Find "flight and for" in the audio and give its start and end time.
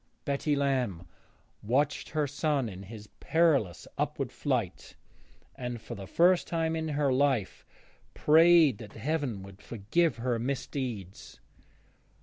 4.31-5.93